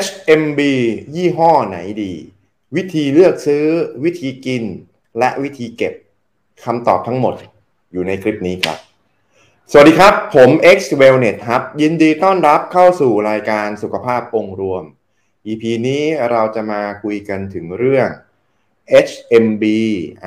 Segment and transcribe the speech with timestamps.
[0.00, 0.60] HMB
[1.14, 2.12] ยี่ห้อไหนดี
[2.76, 3.64] วิธีเลือกซื้อ
[4.04, 4.64] วิธีกิน
[5.18, 5.94] และวิธีเก็บ
[6.64, 7.34] คำตอบทั้งหมด
[7.92, 8.78] อยู่ในคลิปนี้ครับ
[9.70, 14.84] สวัสดีครับ ผม X Wellness ครับ ยินดีต้อนรับเข้าสู่รายการสุขภาพองค์รวม
[15.46, 18.08] EP นี้เราจะมาคุยกันถึงเรื่อง
[19.08, 19.64] HMB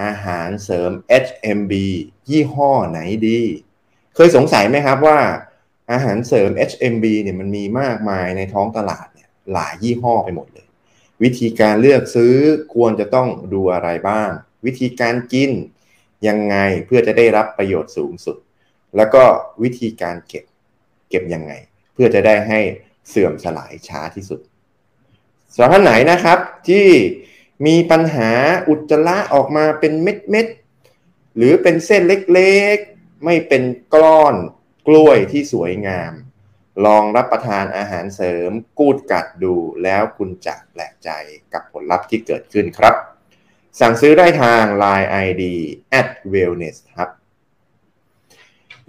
[0.02, 0.92] อาหารเสริม
[1.26, 1.74] HMB
[2.30, 3.42] ยี่ห้อไหนดี
[4.16, 5.20] เคยสงสัยไหมครับว่า
[5.92, 9.08] อาหารเสริม HMB เนี่ยมันมีมากมายในท้องตลาด
[9.54, 10.68] หลายยี่ห้อไปหมดเลย
[11.24, 12.36] วิธีการเลือกซื้อ
[12.74, 14.30] ควรจะต้องดูอะไรบ้าง
[14.66, 15.52] วิธีการกิน
[16.28, 18.38] ยังไงเพื่อจะได้รับประโยชน์สูงสุด
[18.96, 19.24] แล้วก็
[19.64, 20.46] วิธีการเก็บ
[21.10, 21.54] เก็บยังไง
[21.94, 22.60] เพื่อจะได้ให้
[23.10, 24.40] เสื่อมสลายช้าที่สุด
[25.54, 26.88] สำหรับท่านไหนนะครับที่
[27.66, 28.32] มีปัญหา
[28.70, 34.36] อุจจาระออกมาเป็นเม็ดๆหรือเป็นเส้นเล็กๆ ไม่เป็นกล้อน
[34.88, 36.14] กล้วยที่สวยงาม
[36.86, 41.10] ลองรับประทานอาหารเสริมกูดกัดดูแล้วคุณจะแปลกใจ
[41.54, 42.96] กับผลลัพธ์ที่เกิดขึ้นครับ
[43.80, 45.44] สั่งซื้อได้ทาง Line ID
[46.00, 47.10] at wellness ครับ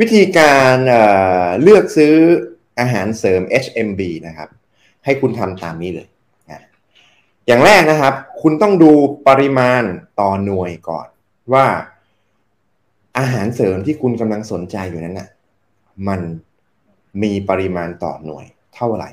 [0.00, 2.14] วิธีการเเลือกซื้อ
[2.80, 4.48] อาหารเสริม HMB นะครับ
[5.04, 6.08] ให้คุณทำตามนี้เลย
[7.46, 8.92] อย่างแรกนะครับ คุณต้องดู
[9.28, 9.82] ปริมาณ
[10.20, 11.08] ต่อหน่วยก่อน
[11.52, 11.66] ว่า
[13.18, 15.28] อาหารเสริมที่คุณกำลังสนใจอยู่นั้นนะ่ะ
[16.08, 16.20] มัน
[17.22, 19.08] มีปริมาณต่อหน่วยเท่าไหร่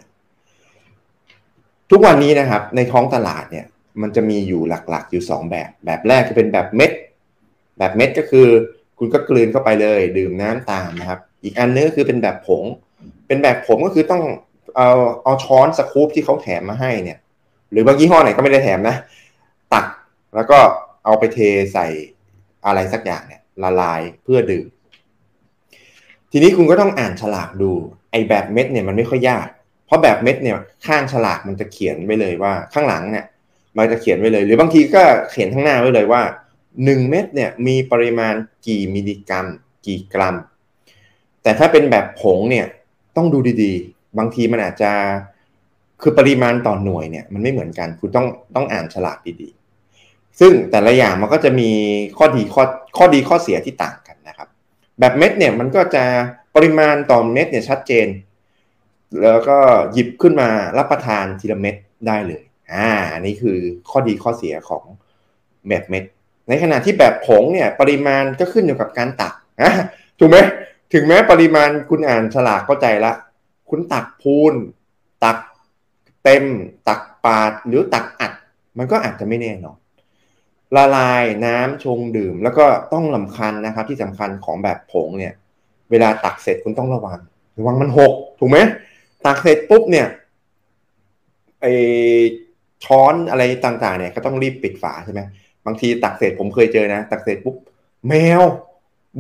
[1.92, 3.66] ทุกวันนี้นะครับในท้องตลาดเนี่ย
[4.02, 6.92] มันจะมีอยู่หลักๆ อยู่ 2 แบบ แบบแรกจะเป็นแบบเม็ด
[7.78, 8.48] แบบเม็ดก็คือ
[8.98, 12.64] คุณก็กลืนเข้าไปเลย ดื่มน้ำตามนะครับ อีกอันนึงก็คือเป็นแบบผง
[13.28, 14.24] เป็นแบบผงก็คือต้อง
[14.78, 14.92] เอา
[15.24, 17.20] เอาช้อนสกู๊ปที่เขาแถมมาให้เนี่ย
[17.72, 18.96] หรือบางยี่ห้อไหนก็ไม่ได้แถมนะ
[19.74, 19.86] ตัก
[20.36, 20.58] แล้วก็
[21.06, 21.40] เอาไปเท
[21.74, 21.88] ใส่
[22.66, 24.68] อะไรสักอย่างเนี่ยละลายเพื่อดื่ม
[26.36, 27.72] ทีนี้คุณก็ต้องอ่านฉลากดู
[28.12, 29.48] ไอ้แบบเม็ดเนี่ยมันไม่ค่อยยาก
[29.86, 33.26] เพราะแบบเม็ดเนี่ยข้างฉลากมันจะเขียนไว้เลยว่าข้างหลังเนี่ย
[33.78, 36.22] มันจะเขียนไว้เลย หรือบางทีก็เขียนข้างหน้าไว้เลยว่า
[36.66, 38.34] 1 เม็ดเนี่ยมีปริมาณ
[38.68, 39.48] กี่มิลลิกรัม
[39.86, 40.36] กี่กรัม
[41.44, 42.66] แต่ถ้าเป็นแบบผงเนี่ย
[43.16, 44.92] ต้องดูดีๆ บางทีมันอาจจะ
[46.02, 51.70] คือปริมาณต่อหน่วยเนี่ยมันไม่เหมือนกัน คุณต้องต้องอ่านฉลากดีๆ ซึ่งแต่ละอย่างมันก็จะมี
[52.18, 52.64] ข้อดีข้อ
[52.98, 53.96] ข้อดีข้อเสียที่ต่าง
[55.04, 56.04] แบบเม็ดเนี่ยมันก็จะ
[56.56, 58.08] ปริมาณต่อเม็ดเนี่ยชัดเจน
[59.24, 59.58] แล้วก็
[59.94, 61.76] หยิบขึ้นมารับประทานทีละเม็ด
[62.08, 62.44] ได้เลย
[62.74, 63.58] อ่าอันนี้คือ
[63.90, 64.84] ข้อดีข้อเสียของ
[65.68, 66.04] แบบเม็ด
[66.50, 69.72] ในขณะที่แบบผงเนี่ย ปริมาณก็ขึ้นอยู่กับการตักนะ
[70.20, 70.38] ถูกไหม
[70.94, 73.12] ถึงแม้ปริมาณคุณอ่านฉลากเข้าใจละ
[73.70, 74.54] คุณตักพูน
[75.24, 75.38] ตัก
[76.24, 76.46] เต็ม
[76.88, 78.34] ตักปาดหรือตักอัด
[78.78, 79.78] มันก็อาจจะไม่แน่นอน
[80.76, 85.34] ละลายน้ำชงดื่ม แล้วก็ต้องลำคัญนะครับ ที่สำคัญของแบบผงเนี่ย
[85.92, 87.20] เวลาตักเสร็จคุณต้องระวัง
[87.58, 88.58] ระวังมันหกถูกไหม
[89.26, 90.08] ตักเสร็จปุ๊บเนี่ย
[91.62, 91.66] ไอ
[92.86, 95.22] ช้อนอะไรต่างๆ เนี่ยก็ต้องรีบปิดฝาใช่ไหม
[95.66, 97.56] บางทีตักเสร็จผมเคยเจอนะ ตักเสร็จปุ๊บ
[98.08, 98.42] แมว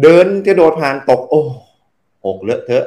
[0.02, 1.42] เดินจะโดดผ่านตก โอ้
[2.26, 2.86] หกเลอะเทอะ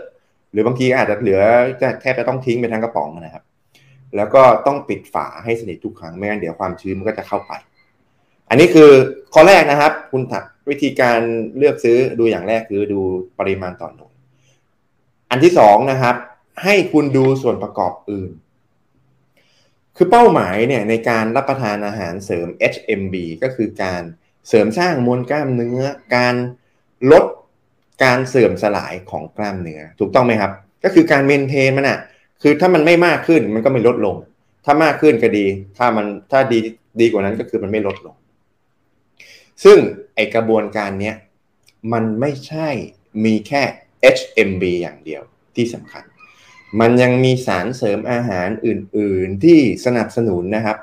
[0.53, 1.41] หรือบางทีอาจจะเหลือ
[1.83, 3.45] จะแทบจะต้องทิ้งไปทั้งกระป๋องนะครับ
[4.17, 7.53] แล้วก็ต้องปิดฝาให้สนิททุกครั้งไม่งั้นเดี๋ยวความชื้นมันก็จะเข้าไป
[8.49, 8.91] อันนี้คือ
[9.35, 11.21] ข้อแรกนะครับ คุณถักวิธีการ
[11.57, 13.01] เลือกซื้อดูอย่างแรกคือดู
[13.39, 14.15] ปริมาณต่อหน่วย
[15.31, 16.17] อันที่สองนะครับ
[16.65, 18.31] ให้คุณดูส่วนประกอบอื่น
[19.97, 24.03] คือเป้าหมายเนี่ยในการรับประทานอาหารเสริม HMB ก็คือการ
[24.49, 25.81] เสริมสร้างมวลกล้ามเนื้อ
[26.17, 26.35] การ
[27.13, 27.25] ลด
[28.05, 30.53] การเสื่อมสลายของกล้ามเนื้อ ถูกต้องไหมครับ
[30.85, 31.99] ก็คือการเมนเทนมันอะ
[32.43, 34.17] คือถ้ามันไม่มากขึ้นมันก็ไม่ลดลง
[34.65, 35.47] ถ้ามากขึ้นก็ดี
[35.79, 36.59] ถ้ามันถ้าดี
[37.01, 38.15] ดีกว่านั้นก็คือมันไม่ลดลง
[39.65, 39.79] ซึ่ง
[40.15, 41.17] ไอกระบวนการเนี้ย
[41.93, 42.69] มันไม่ใช่
[43.25, 43.63] มีแค่
[44.17, 45.23] HMB อย่างเดียว
[45.57, 46.05] ที่สำคัญ
[46.81, 50.79] มันยังมีสารเสริมอาหารอื่น ๆ ที่สนับสนุนนะครับ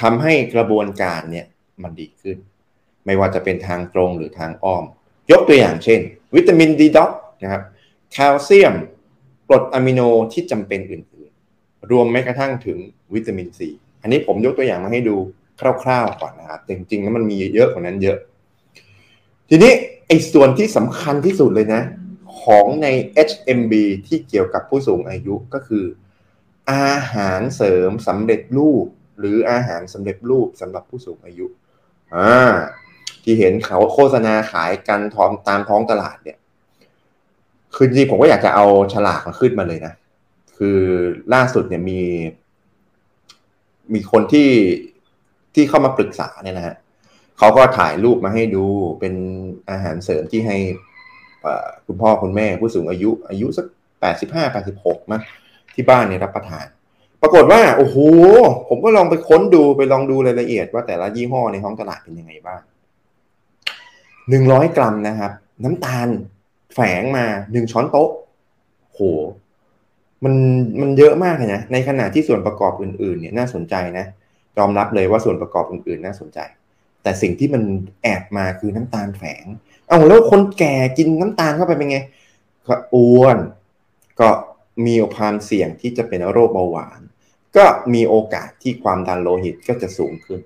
[0.00, 1.46] ทำให้กระบวนการเนี่ย
[1.82, 2.36] มันดีขึ้น
[3.06, 4.84] ไม่ว่าจะเป็นทางตรงหรือทางอ้อม
[5.30, 6.00] ยกตัวอย่างเช่น
[6.34, 7.10] วิตามินดีด็อก
[7.42, 7.62] นะครับ
[8.12, 8.74] แคลเซียม
[9.48, 10.00] กรดอะมิโน
[10.32, 12.78] ที่จำเป็นอื่น ๆ รวมแม้กระทั่งถึง
[13.14, 13.68] วิตามินซี
[14.02, 15.16] อันนี้ผมยกตัวอย่างมาให้ดู
[15.60, 18.18] คร่าวๆก่อนนะครับจริงๆแล้วมันมีเยอะกว่านั้นเยอะ
[19.48, 19.72] ทีนี้
[20.06, 21.82] ไอ้ส่วนที่สำคัญที่สุดเลยนะ
[22.42, 22.86] ของใน
[23.28, 23.72] HMB
[24.06, 25.84] ที่เกี่ยวกับผู้สูงอายุก็คือ
[26.72, 28.86] อาหารเสริมสำเร็จรูป
[29.18, 31.46] หรืออาหารสำเร็จรูปสำหรับผู้สูงอายุ
[32.14, 32.54] อ่า
[33.22, 36.38] ที่เห็นเขาโฆษณาขายกันทอมตามท้องตลาดเนี่ย
[37.74, 39.92] คือจริงผมก็อยากจะเอาฉลากมาขึ้นมาเลยนะ
[40.56, 40.78] คือ
[41.34, 42.00] ล่าสุดเนี่ยมี
[43.94, 44.48] มีคนที่
[45.56, 46.74] ที่เข้ามาปรึกษาเนี่ยนะฮะ
[47.38, 48.64] เขาก็ถ่ายรูปมาให้ดู
[49.00, 49.14] เป็น
[49.70, 50.56] อาหารเสริมที่ให้
[51.86, 53.66] คุณพ่อคุณแม่ผู้สูงอายุ อายุสัก
[54.00, 55.22] แปดสิบห้าแปดสิบหกมั้ง
[55.74, 56.66] ที่บ้านเนี่ยรับประทาน
[57.22, 57.96] ปรากฏว่า โอ้โห
[58.68, 62.60] ผมก็ลองไปค้นดูไปลองดูรายละเอียดว่าแต่ละยี่ห้อในท้องตลาดเป็นยังไงบ้าง
[64.28, 65.32] หนึ่งร้อยกรัมนะครับ
[65.64, 66.08] น้ำตาล
[66.74, 68.10] แฝงมาหนึ่งช้อนโต๊ะ
[68.92, 69.00] โห
[70.24, 70.34] มัน
[70.80, 74.06] มันเยอะมากเลยนะในขณะที่ส่วนประกอบอื่นๆ เนี่ยน่าสนใจนะ
[74.58, 76.38] ยอมรับเลยว่าส่วนประกอบอื่นๆน่าสนใจ
[77.02, 77.62] แต่สิ่งที่มัน
[78.02, 79.44] แอบมาคือน้ำตาลแฝง
[79.88, 81.98] เอาแล้วคนแก่กินน้ำตาลเข้าไปเป็นไง
[82.66, 83.38] ก็อ้วน
[84.20, 84.28] ก็
[84.86, 87.00] มีความเสี่ยงที่จะเป็นโรคเบาหวาน
[87.56, 87.64] ก็
[87.94, 90.40] มีโอกาสที่ความดันโลหิตก็จะสูงขึ้น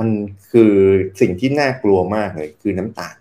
[0.00, 0.10] มัน
[0.52, 0.74] คือ
[1.20, 3.16] สิ่งที่น่ากลัวมากเลยคือน้ำตาล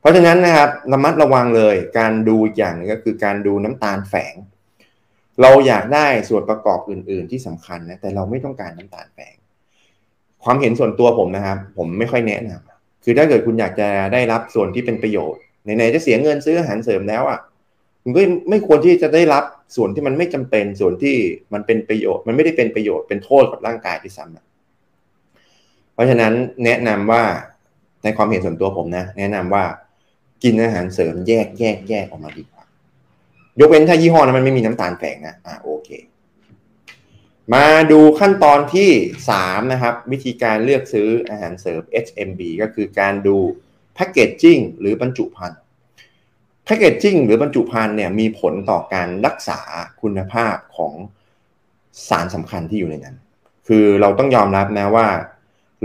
[0.00, 4.34] เพราะฉะนั้นนะครับระมัดระวังเลยการดูอย่างนึงก็คือการดูน้ำตาลแฝง
[5.40, 9.35] เราอยากได้ส่วนประกอบอื่น ๆ ที่สำคัญนะแต่เราไม่ต้องการน้ำตาลแฝง
[10.46, 17.40] ความเห็นส่วนตัวผมนะครับ ผมไม่ค่อยแนะนำคือถ้าเกิดคุณอยากจะได้รับส่วนที่เป็นประโยชน์ไหนๆจะเสียเงินซื้ออาหารเสริมแล้วอะ
[18.02, 18.20] คุณก็
[18.50, 19.44] ไม่ควรที่จะได้รับ
[19.76, 21.16] ส่วนที่มันไม่จำเป็นส่วนที่
[21.52, 26.32] มันเป็นประโยชน์ มันไม่ได้เป็นประโยชน์เป็นโทษกับร่างกายที่ซ้ำเพราะฉะนั้น
[26.64, 27.22] แนะนำว่า
[28.04, 29.64] ในความเห็นส่วนตัวผมนะ แนะนำว่า
[30.42, 32.64] กินอาหารเสริมแยกแยกแยกออกมาดีกว่า
[33.60, 35.88] ยกเว้นถ้ายี่ห้อนั้นมันไม่มีน้ำตาลแฝงนะอ่าโอเค
[37.54, 38.90] มาดูขั้นตอนที่
[39.30, 43.36] 3 นะครับ วิธีการเลือกซื้ออาหารเสริม HMB ก็คือการดู
[43.94, 45.60] แพคเกจจิ้งหรือบรรจุภัณฑ์
[46.64, 49.60] แพคเกจจิ้งหรือบรรจุภัณฑ์เนี่ยมีผลต่อการรักษา
[50.02, 50.94] คุณภาพของ
[52.08, 53.16] สารสำคัญที่อยู่ในนั้น
[53.68, 55.06] คือเราต้องยอมรับนะว่า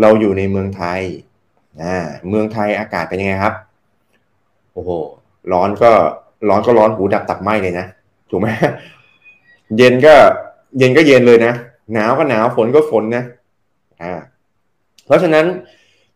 [0.01, 1.01] เราอยู่ในเมืองไทย
[1.83, 1.97] อ่า
[2.29, 3.55] เมืองไทยอากาศเป็นยังไงครับ
[4.73, 4.89] โอ้โห
[5.53, 5.91] ร้อนก็
[6.49, 7.87] ร้อนก็ร้อนหูดับตับไหมเลยนะ
[8.29, 8.47] ถูกไหม
[9.77, 10.15] เย็นก็
[10.77, 11.53] เย็นก็เย็นเลยนะ
[11.93, 13.23] หนาวก็หนาวฝนก็ฝนนะ
[14.01, 14.13] อ่า
[15.05, 15.45] เพราะฉะนั้น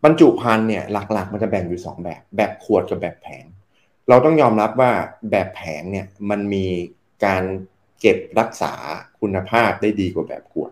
[0.04, 3.46] บรรจุภัณฑ์เนี่ยหลักๆ มันจะแบ่งอยู่สองแบบ แบบขวดกับแบบแผง
[4.10, 4.92] เราต้องยอมรับว่า
[5.32, 6.66] แบบแผงเนี่ยมันมี
[7.26, 7.44] การ
[8.02, 8.74] เก็บรักษา
[9.20, 10.72] คุณภาพได้ดีกว่าแบบขวด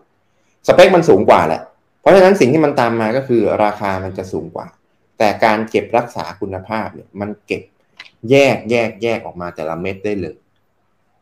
[0.66, 1.62] สเปคมันสูงกว่าแหละ
[2.00, 4.66] เพราะฉะนั้นสิ่งที่มันตามมาก็คือราคามันจะสูงกว่า
[5.18, 7.62] แต่การเก็บรักษาคุณภาพเนี่ยมันเก็บ
[8.30, 10.36] แยกแยกแยกออกมาแต่ละเม็ดได้เลย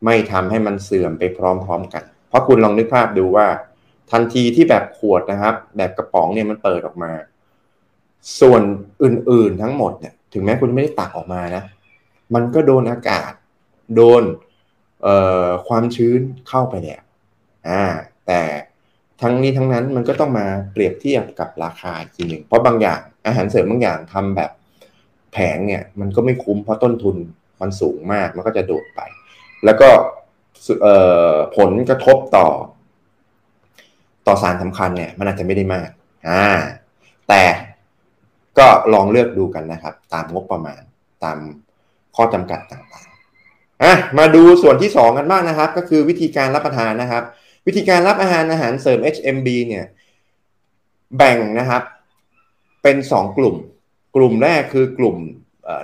[0.04, 3.46] ไม่ทำให้มันเสื่อมไปพร้อมๆกัน เพราะคุณลองนึกภาพดูว่า
[4.10, 7.12] ทันทีที่แบบขวดนะครับ แบบกระป๋องเนี่ยมันเปิดออกมา
[8.40, 8.62] ส่วน
[9.02, 11.62] อื่นๆทั้งหมดเนี่ยถึงแม้คุณไม่ได้ตักออกมานะ
[12.34, 13.32] มันก็โดนอากาศ
[13.96, 14.22] โดน
[15.68, 17.02] ความชื้นเข้าไปแล้ว
[17.68, 17.82] อ่า
[18.26, 18.42] แต่
[19.22, 24.50] ทั้งนี้ทั้งนั้นมันก็ต้องมาเปรียบเทียบกับราคาอีกทีหนึ่งเพราะบางอย่างอาหารเสริมบางอย่างทำแบบ
[25.32, 27.16] แผงเนี่ยมันก็ไม่คุ้มเพราะต้นทุน
[27.60, 29.00] มันสูงมากมันก็จะโดดไป
[29.64, 29.88] แล้วก็
[31.56, 32.48] ผลกระทบต่อ
[34.26, 35.88] ต่อสารสำคัญเนี่ย มันอาจจะไม่ได้มาก
[36.28, 36.44] อ่า
[37.28, 37.42] แต่
[38.58, 40.82] ก็ลองเลือกดูกันนะครับ ตามงบประมาณ
[41.24, 41.38] ตาม
[42.16, 47.24] ข้อจำกัดต่างๆอะมาดูส่วนที่ 2 กันบ้างนะครับ ก็คือวิธีการรับประทานนะครับ
[47.66, 49.86] วิธีการรับอาหารอาหารเสริม HMB เนี่ย
[51.16, 51.82] แบ่งนะครับ
[52.82, 53.56] เป็น 2 กลุ่ม
[54.16, 55.16] กลุ่มแรกคือกลุ่ม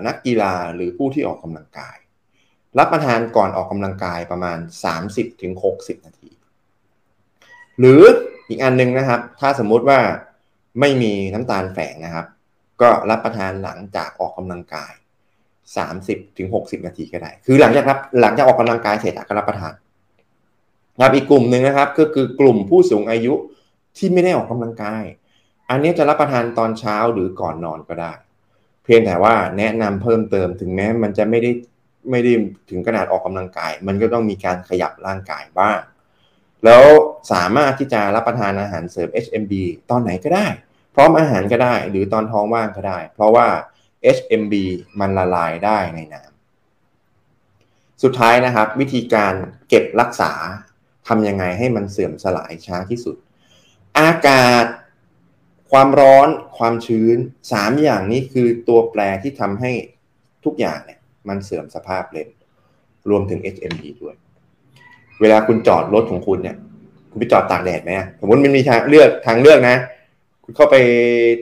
[0.06, 1.96] นักกีฬาหรือผู้ที่ออกกำลังกาย
[2.78, 4.58] รับประทานก่อนออกกำลังกายประมาณ
[5.32, 6.30] 30-60 นาที
[7.78, 8.00] หรือ
[8.48, 9.98] อีกอันนึงนะครับ ถ้าสมมุติว่า
[10.80, 12.26] ไม่มีน้ำตาลแฝงนะครับ
[12.80, 14.92] ก็รับประทานหลังจากออกกำลังกาย
[15.76, 19.72] สามสิบถึงหกสิบนาทีก็ได้ คือหลังจากรับหลังจากออกกำลังกายเสร็จก็รับประทาน
[21.00, 23.34] ครับอีกกลุ่มหนึ่งนะครับก็คือกลุ่มผู้สูงอายุ
[23.96, 25.04] ที่ไม่ได้ออกกำลังกาย
[25.70, 28.12] อันนี้จะรับประทานตอนเช้าหรือก่อนนอนก็ได้
[28.84, 31.50] เพียงแต่ว่าแนะนำเพิ่มเติมถึงแม้มันจะไม่ได้
[32.10, 32.32] ไม่ได้
[32.70, 35.80] ถึงขนาดออกกำลังกาย มันก็ต้องมีการขยับร่างกายบ้าง
[36.64, 36.84] แล้ว
[37.32, 39.52] สามารถที่จะรับประทานอาหารเสริม HMB
[39.90, 40.46] ตอนไหนก็ได้
[40.94, 43.46] พร้อมอาหารก็ได้ หรือตอนท้องว่างก็ได้ เพราะว่า
[44.16, 44.54] HMB
[45.00, 49.34] มันละลายได้ในน้ำสุดท้ายนะครับ วิธีการ
[49.68, 50.32] เก็บรักษา
[51.08, 53.16] ทำยังไงให้มันเสื่อมสลายช้าที่สุด
[53.98, 54.64] อากาศ
[55.70, 56.28] ความร้อน
[56.58, 57.16] ความชื้น
[57.52, 59.72] สามอย่างนี้คือตัวแปรที่ทำให้
[60.44, 60.97] ทุกอย่างเนี่ย
[61.28, 62.28] มันเสื่อมสภาพเร็ว
[63.10, 64.14] รวมถึง HMB ด้วย
[65.20, 66.56] เวลาคุณจอดรถของคุณเนี่ย
[67.10, 69.76] คุณไปจอดตากแดดไหมสมมติมันมีทางเลือกทางเลือกนะ
[70.44, 70.76] คุณเข้าไป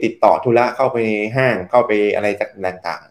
[0.03, 0.97] ติดต่อธุระเข้าไป
[1.35, 3.01] ห้างเข้าไปอะไรต่าง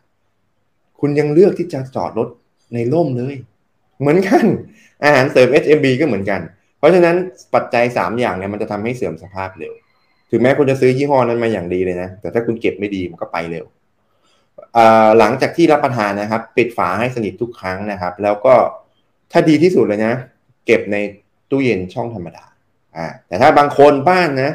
[0.44, 2.28] ๆ คุณยังเลือกที่จะจอดรถ
[2.74, 3.34] ในร่มเลย
[4.00, 4.44] เหมือนกัน
[5.04, 6.40] อาหารเสริม HMB ก็เหมือนกัน
[6.78, 7.16] เพราะฉะนั้น
[7.54, 9.72] ปัจจัย 3 อย่างเนี่ยมันจะทำให้เสื่อมสภาพเร็ว
[10.30, 13.64] ถึงแม้คุณจะซื้อยี่ห้อนั้นมาอย่างดีเลยนะ แต่ถ้าคุณเก็บไม่ดีมันก็ไปเร็ว
[15.18, 18.54] หลังจากที่รับประทานนะครับ ปิดฝาให้สนิททุกครั้งนะครับ แล้วก็
[19.32, 20.14] ถ้าดีที่สุดเลยนะ
[20.66, 20.96] เก็บใน
[21.50, 22.44] ตู้เย็นช่องธรรมดา
[22.96, 24.50] อ่าแต่ถ้าบางคนบ้านนะ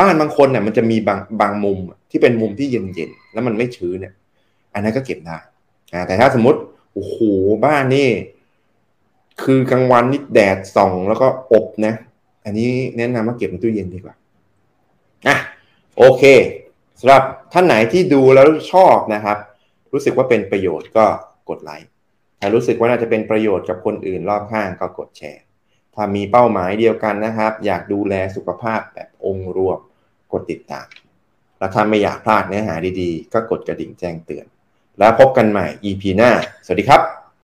[0.00, 1.78] บ้านบางคนเนี่ยมันจะมีบางบางมุม
[2.10, 4.12] ที่เป็นมุมที่เย็นๆแล้วมันไม่ชื้นเนี่ย
[4.74, 5.38] อันนั้นก็เก็บได้
[5.92, 6.58] อ่าแต่ถ้าสมมติ
[6.92, 7.16] โอ้โห
[7.64, 8.08] บ้านนี่
[9.42, 11.94] คือกลางวันนี่แดดส่อง แล้วก็อบนะ
[12.44, 14.14] อันนี้แนะนำว่าเก็บในตู้เย็นดีกว่า
[15.28, 15.36] อะ
[15.98, 16.22] โอเค
[17.00, 17.22] สำหรับ
[17.56, 19.38] ท่านไหนที่ดูแล้วชอบนะครับ
[19.92, 21.06] รู้สึกว่าเป็นประโยชน์ก็
[21.48, 21.90] กดไลค์
[22.40, 25.42] ถ้ารู้สึกว่าน่าจะเป็นประโยชน์กับคนอื่นรอบข้างก็กดแชร์
[25.94, 29.78] ถ้ามีเป้าหมายเดียวกันนะครับ อยากดูแลสุขภาพแบบองค์รวม
[30.32, 30.86] กดติดตาม
[31.58, 34.46] แล้วถ้าไม่อยากพลาดเนื้อหาดีๆ ก็กดกระดิ่งแจ้งเตือน
[34.98, 36.30] แล้วพบกันใหม่ EP หน้า
[36.64, 37.23] สวัสดีครับ